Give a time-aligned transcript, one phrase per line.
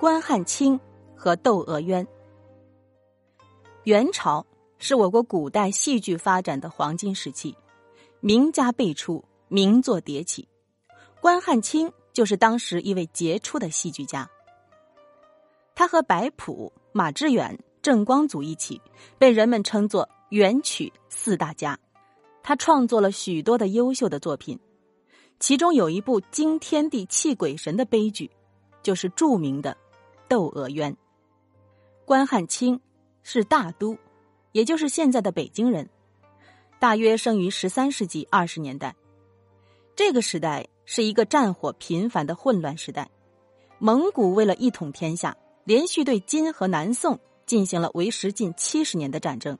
[0.00, 0.80] 关汉卿
[1.14, 2.06] 和窦娥冤。
[3.84, 4.46] 元朝
[4.78, 7.54] 是我国古代戏剧发展的黄金时期，
[8.20, 10.48] 名家辈出，名作迭起。
[11.20, 14.26] 关汉卿就是当时一位杰出的戏剧家。
[15.74, 18.80] 他和白朴、马致远、郑光祖一起，
[19.18, 21.78] 被人们称作元曲四大家。
[22.42, 24.58] 他创作了许多的优秀的作品，
[25.38, 28.30] 其中有一部惊天地泣鬼神的悲剧，
[28.82, 29.72] 就是著名的
[30.30, 30.92] 《窦娥冤》。
[32.04, 32.80] 关汉卿
[33.24, 33.98] 是大都，
[34.52, 35.90] 也就是现在的北京人，
[36.78, 38.94] 大约生于十三世纪二十年代。
[39.96, 43.10] 这个时代是一个战火频繁的混乱时代，
[43.80, 49.58] 蒙古为了一统天下，连续对金和南宋进行了为时近七十年的战争。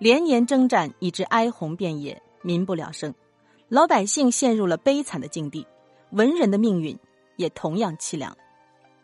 [0.00, 3.14] 连年征战，以致哀鸿遍野，民不聊生，
[3.68, 5.64] 老百姓陷入了悲惨的境地，
[6.10, 6.98] 文人的命运
[7.36, 8.36] 也同样凄凉。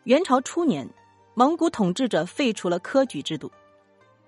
[0.05, 0.89] 元朝初年，
[1.35, 3.51] 蒙古统治者废除了科举制度，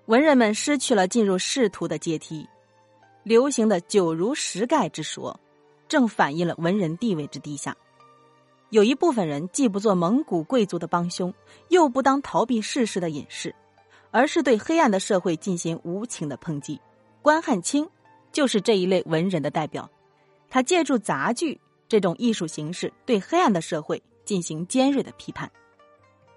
[0.05, 2.47] 文人们失去了进入仕途的阶梯，
[3.23, 5.39] 流行的“九如十盖”之说，
[5.87, 7.75] 正反映了文人地位之低下。
[8.69, 11.33] 有一部分人既不做蒙古贵族的帮凶，
[11.69, 13.53] 又不当逃避世事的隐士。
[14.15, 16.79] 而是对黑暗的社会进行无情的抨击，
[17.23, 17.89] 关汉卿
[18.31, 19.89] 就是这一类文人的代表。
[20.51, 25.51] 他借助杂剧这种艺术形式，对黑暗的社会进行尖锐的批判。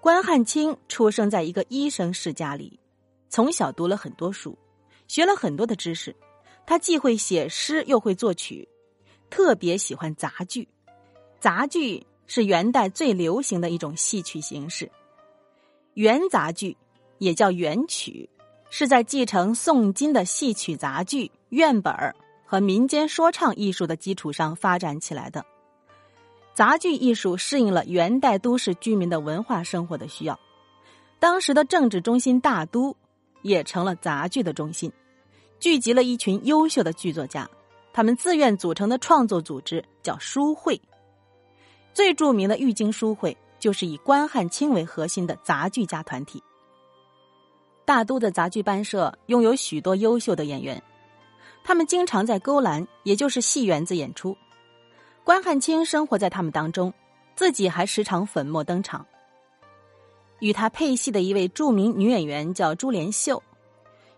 [0.07, 2.79] 关汉卿出生在一个医生世家里，
[3.27, 4.57] 从小读了很多书，
[5.09, 6.15] 学了很多的知识。
[6.65, 8.65] 他既会写诗，又会作曲，
[9.29, 10.65] 特别喜欢杂剧。
[11.41, 14.89] 杂剧是元代最流行的一种戏曲形式，
[15.95, 16.77] 元杂剧。
[17.17, 18.29] 也叫元曲，
[18.69, 21.93] 是在继承宋金的戏曲杂剧、院本
[22.45, 25.45] 和民间说唱艺术的基础上发展起来的。
[26.57, 30.39] 杂剧艺术适应了元代都市居民的文化生活的需要，
[31.19, 32.95] 当时的政治中心大都
[33.43, 34.91] 也成了杂剧的中心，
[35.59, 37.47] 聚集了一群优秀的剧作家，
[37.93, 40.81] 他们自愿组成的创作组织叫书会。
[41.93, 46.41] 最著名的玉京书会就是以关汉卿为核心的杂剧家团体。
[47.85, 50.81] 大都的杂剧班社拥有许多优秀的演员，
[51.63, 54.35] 他们经常在勾栏，也就是戏园子演出。
[55.27, 56.93] 关汉卿生活在他们当中，
[57.35, 59.05] 自己还时常粉墨登场。
[60.39, 63.43] 与他配戏的一位著名女演员叫朱莲秀，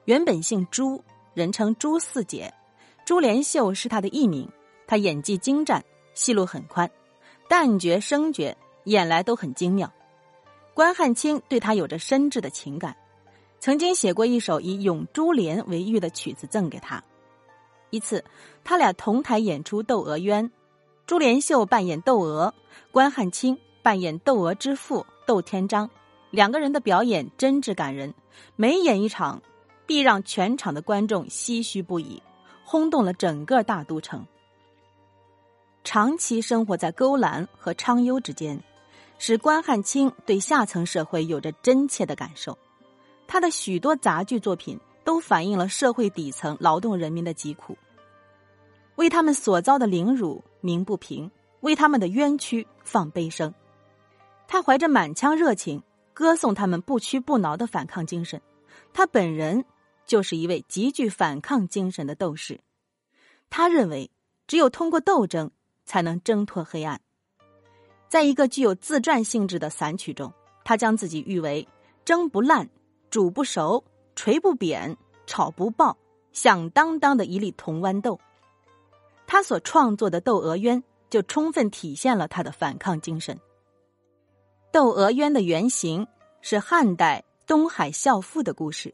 [0.05, 1.03] 原本姓朱，
[1.33, 2.53] 人称朱四姐。
[3.05, 4.47] 朱莲秀是她的艺名。
[4.85, 5.83] 她演技精湛，
[6.13, 6.87] 戏路很宽，
[7.49, 9.91] 旦角、生角演来都很精妙。
[10.75, 12.95] 关汉卿对她有着深挚的情感。
[13.59, 17.03] 曾经写过一首以咏珠帘为喻的曲子赠给她。
[17.89, 18.23] 一次，
[18.63, 20.45] 他俩同台演出《窦娥冤》，
[21.09, 22.53] 珠帘秀扮演窦娥，
[22.91, 25.89] 关汉卿扮演窦娥之父窦天章。
[26.29, 28.13] 两个人的表演真挚感人，
[28.55, 29.41] 每演一场，
[29.87, 32.21] 必让全场的观众唏嘘不已，
[32.63, 34.23] 轰动了整个大都城。
[35.83, 38.61] 长期生活在勾栏和昌幽之间，
[39.17, 42.55] 使关汉卿对下层社会有着真切的感受。
[43.25, 47.75] 他的许多杂剧作品都反映了社会底层劳动人民的疾苦，
[48.99, 53.53] 为他们所遭的凌辱鸣不平，为他们的冤屈放悲声。
[54.45, 55.81] 他怀着满腔热情，
[56.13, 58.41] 歌颂他们不屈不挠的反抗精神。
[58.91, 59.63] 他本人
[60.05, 62.59] 就是一位极具反抗精神的斗士。
[63.49, 64.11] 他认为，
[64.47, 65.49] 只有通过斗争，
[65.85, 66.99] 才能挣脱黑暗。
[68.09, 70.33] 在一个具有自传性质的散曲中，
[70.65, 71.65] 他将自己誉为
[72.03, 72.69] “蒸不烂”。
[73.09, 73.81] 煮不熟，
[74.17, 75.97] 锤不扁，炒不爆，
[76.33, 78.19] 响当当的一粒铜豌豆。
[79.31, 83.35] 他所创作的《窦娥冤》就充分体现了他的反抗精神。
[84.71, 86.07] 《窦娥冤》的原型
[86.41, 88.91] 是汉代东海孝妇的故事。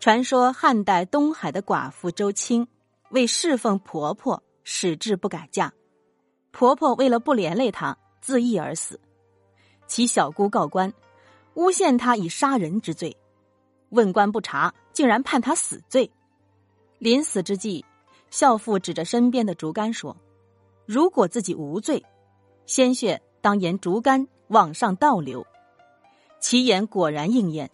[0.00, 2.66] 传说汉代东海的寡妇周青
[3.10, 5.72] 为侍奉婆婆，矢志不改嫁，
[6.50, 8.98] 婆婆为了不连累她，自缢而死。
[9.86, 10.92] 其小姑告官。
[11.54, 13.16] 诬陷她以杀人之罪，
[13.90, 16.10] 问官不查，竟然判她死罪。
[16.98, 17.84] 临死之际，
[18.30, 20.16] 孝父指着身边的竹竿说
[20.86, 22.04] ：“如果自己无罪，
[22.66, 25.46] 鲜血当沿竹竿往上倒流。”
[26.40, 27.70] 其言果然应验，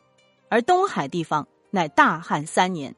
[0.49, 2.95] 而东海地方乃大旱三年。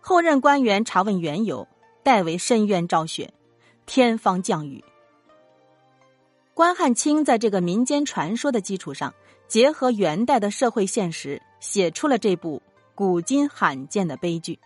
[0.00, 1.68] 后任官员查问缘由，
[2.02, 3.32] 代为深渊昭雪，
[3.86, 4.82] 天方降雨。
[6.54, 9.12] 关汉卿在这个民间传说的基础上。
[9.48, 12.60] 结合元代的社会现实，写出了这部
[12.96, 14.54] 古今罕见的悲剧《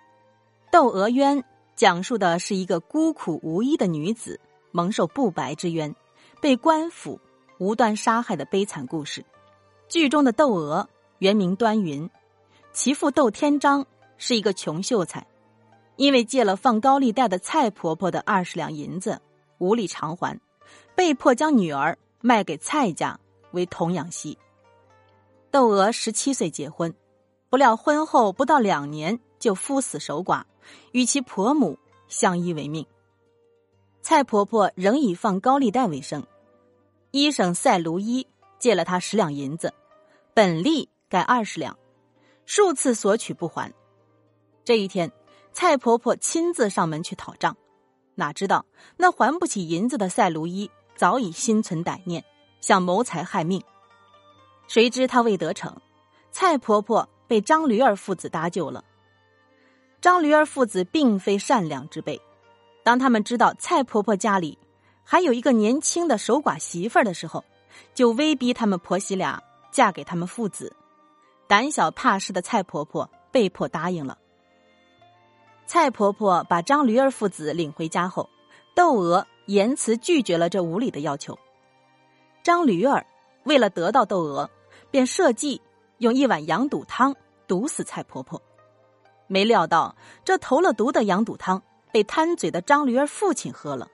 [0.72, 1.36] 窦娥冤》。
[1.80, 4.38] 讲述的是一个孤苦无依的女子
[4.70, 5.96] 蒙受不白之冤，
[6.38, 7.18] 被官府
[7.58, 9.24] 无端杀害的悲惨故事。
[9.88, 10.86] 剧中的窦娥
[11.20, 12.10] 原名端云，
[12.74, 13.86] 其父窦天章
[14.18, 15.26] 是一个穷秀才，
[15.96, 19.18] 因为借了放高利贷的蔡婆婆的二十两银子
[19.56, 20.38] 无力偿还，
[20.94, 23.18] 被迫将女儿卖给蔡家
[23.52, 24.36] 为童养媳。
[25.50, 26.94] 窦娥十七岁结婚，
[27.48, 30.42] 不料婚后不到两年就夫死守寡，
[30.92, 31.78] 与其婆母
[32.08, 32.86] 相依为命。
[34.02, 36.26] 蔡婆婆仍以放高利贷为生，
[37.10, 38.26] 医生赛卢伊
[38.58, 39.74] 借了她十两银子。
[40.32, 41.76] 本利该二十两，
[42.46, 43.72] 数次索取不还。
[44.64, 45.12] 这一天，
[45.52, 47.56] 蔡婆婆亲自上门去讨账，
[48.14, 48.64] 哪知道
[48.96, 52.24] 那还不起银子的赛卢伊早已心存歹念，
[52.60, 53.62] 想谋财害命。
[54.68, 55.76] 谁知他未得逞，
[56.30, 58.84] 蔡婆婆被张驴儿父子搭救了。
[60.00, 62.20] 张驴儿父子并非善良之辈，
[62.82, 64.58] 当他们知道蔡婆婆家里
[65.04, 67.44] 还有一个年轻的守寡媳妇儿的时候，
[67.94, 69.42] 就威逼他们婆媳俩。
[69.72, 70.74] 嫁给他们父子，
[71.46, 74.18] 胆小怕事的蔡婆婆被迫答应了。
[75.64, 78.28] 蔡婆婆把张驴儿父子领回家后，
[78.74, 81.38] 窦娥言辞拒绝了这无理的要求。
[82.42, 83.06] 张驴儿
[83.44, 84.50] 为了得到窦娥，
[84.90, 85.62] 便设计
[85.98, 87.14] 用一碗羊肚汤
[87.46, 88.42] 毒死蔡婆婆。
[89.32, 89.94] 没料到
[90.24, 91.62] 这投了毒的羊肚汤
[91.92, 93.88] 被贪嘴的张驴儿父亲喝了，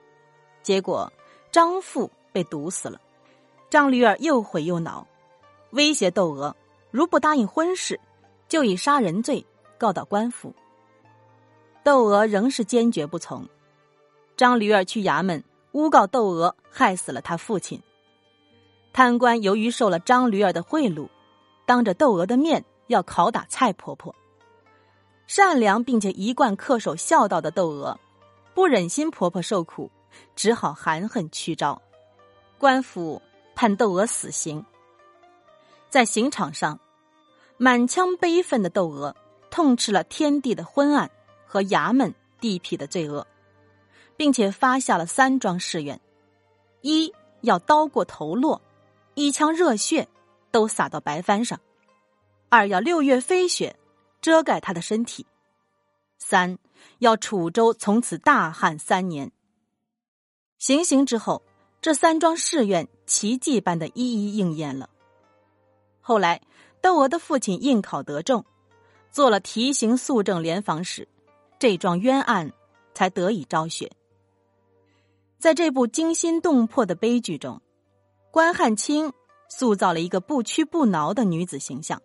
[0.62, 1.12] 结果
[1.52, 2.98] 张父被毒死了。
[3.68, 5.06] 张驴儿又悔又恼。
[5.72, 6.56] 威胁窦娥，
[6.90, 8.00] 如不答应婚事，
[8.48, 9.44] 就以杀人罪
[9.76, 10.54] 告到官府。
[11.84, 13.46] 窦娥仍是坚决不从。
[14.38, 17.82] 张驴儿去衙门诬告窦娥害死了他父亲。
[18.94, 21.06] 贪官由于受了张驴儿的贿赂，
[21.66, 24.14] 当着窦娥的面要拷打蔡婆婆。
[25.26, 27.98] 善良并且一贯恪守孝道的窦娥，
[28.54, 29.90] 不忍心婆婆受苦，
[30.34, 31.80] 只好含恨屈招。
[32.58, 33.20] 官府
[33.54, 34.64] 判窦娥死刑。
[35.90, 36.78] 在刑场上，
[37.56, 39.14] 满腔悲愤的窦娥
[39.50, 41.10] 痛斥了天地的昏暗
[41.46, 43.26] 和衙门地痞的罪恶，
[44.16, 46.00] 并且发下了三桩誓愿：
[46.82, 48.60] 一要刀过头落，
[49.14, 50.06] 一腔热血
[50.50, 51.58] 都洒到白帆上；
[52.48, 53.74] 二要六月飞雪
[54.20, 55.24] 遮盖他的身体；
[56.18, 56.58] 三
[56.98, 59.30] 要楚州从此大旱三年。
[60.58, 61.42] 行刑之后，
[61.80, 64.88] 这三桩誓愿奇迹般的一一应验了。
[66.00, 66.40] 后来，
[66.80, 68.44] 窦娥的父亲应考得中，
[69.10, 71.06] 做了提刑肃正联防使，
[71.58, 72.52] 这桩冤案
[72.94, 73.90] 才得以昭雪。
[75.38, 77.60] 在这部惊心动魄的悲剧中，
[78.30, 79.12] 关汉卿
[79.48, 82.00] 塑造了一个不屈不挠的女子形象，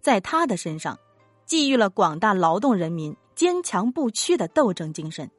[0.00, 0.98] 在她的身上，
[1.46, 5.30] 寄予了广大劳动人民坚强不屈的斗争精神。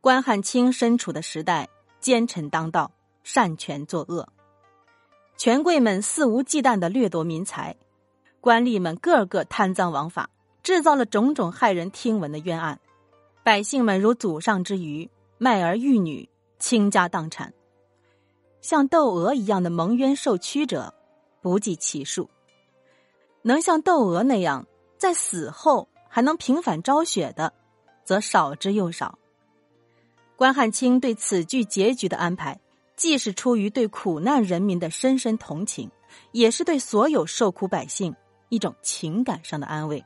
[0.00, 1.68] 关汉卿身处的时代，
[2.00, 2.92] 奸臣当道，
[3.24, 4.28] 擅权作恶。
[5.36, 7.76] 权贵们肆无忌惮的掠夺民财，
[8.40, 10.30] 官吏们个个贪赃枉法，
[10.62, 12.80] 制造了种种骇人听闻的冤案，
[13.42, 16.28] 百姓们如祖上之鱼，卖儿育女，
[16.58, 17.52] 倾家荡产。
[18.60, 20.94] 像窦娥一样的蒙冤受屈者
[21.42, 22.30] 不计其数，
[23.42, 24.66] 能像窦娥那样
[24.98, 27.52] 在死后还能平反昭雪的，
[28.04, 29.18] 则少之又少。
[30.36, 32.60] 关汉卿对此剧结局的安排。
[32.96, 35.90] 既是出于对苦难人民的深深同情，
[36.32, 38.16] 也是对所有受苦百姓
[38.48, 40.02] 一种情感上的安慰。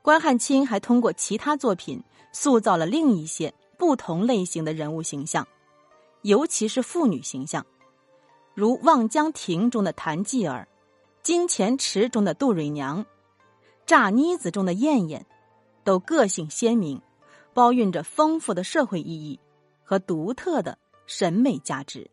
[0.00, 2.02] 关汉卿还通过其他作品
[2.32, 5.46] 塑造了另一些不同类型的人物形象，
[6.22, 7.66] 尤其是妇女形象，
[8.54, 10.66] 如《望江亭》中的谭继儿，
[11.22, 13.04] 《金钱池》中的杜蕊娘，
[13.84, 15.26] 《炸妮子》中的燕燕，
[15.84, 17.00] 都个性鲜明，
[17.52, 19.38] 包蕴着丰富的社会意义
[19.84, 22.10] 和独特的审美价值。